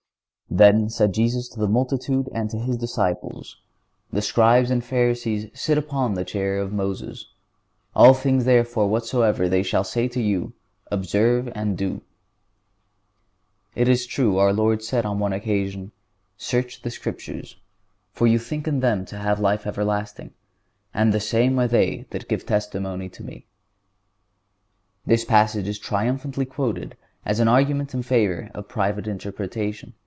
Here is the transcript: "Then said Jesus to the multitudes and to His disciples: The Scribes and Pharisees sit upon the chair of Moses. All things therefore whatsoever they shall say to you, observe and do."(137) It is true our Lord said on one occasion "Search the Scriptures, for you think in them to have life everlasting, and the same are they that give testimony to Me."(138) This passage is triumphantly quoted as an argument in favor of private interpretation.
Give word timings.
"Then 0.53 0.89
said 0.89 1.13
Jesus 1.13 1.47
to 1.47 1.59
the 1.61 1.69
multitudes 1.69 2.27
and 2.33 2.49
to 2.49 2.59
His 2.59 2.75
disciples: 2.75 3.61
The 4.11 4.21
Scribes 4.21 4.69
and 4.69 4.83
Pharisees 4.83 5.49
sit 5.57 5.77
upon 5.77 6.13
the 6.13 6.25
chair 6.25 6.57
of 6.59 6.73
Moses. 6.73 7.29
All 7.95 8.13
things 8.13 8.43
therefore 8.43 8.89
whatsoever 8.89 9.47
they 9.47 9.63
shall 9.63 9.85
say 9.85 10.09
to 10.09 10.21
you, 10.21 10.51
observe 10.91 11.47
and 11.55 11.77
do."(137) 11.77 12.01
It 13.75 13.87
is 13.87 14.05
true 14.05 14.39
our 14.39 14.51
Lord 14.51 14.83
said 14.83 15.05
on 15.05 15.19
one 15.19 15.31
occasion 15.31 15.93
"Search 16.35 16.81
the 16.81 16.91
Scriptures, 16.91 17.55
for 18.11 18.27
you 18.27 18.37
think 18.37 18.67
in 18.67 18.81
them 18.81 19.05
to 19.05 19.19
have 19.19 19.39
life 19.39 19.65
everlasting, 19.65 20.33
and 20.93 21.13
the 21.13 21.21
same 21.21 21.57
are 21.59 21.67
they 21.69 22.07
that 22.09 22.27
give 22.27 22.45
testimony 22.45 23.07
to 23.07 23.23
Me."(138) 23.23 23.43
This 25.05 25.23
passage 25.23 25.69
is 25.69 25.79
triumphantly 25.79 26.43
quoted 26.45 26.97
as 27.25 27.39
an 27.39 27.47
argument 27.47 27.93
in 27.93 28.03
favor 28.03 28.51
of 28.53 28.67
private 28.67 29.07
interpretation. 29.07 29.93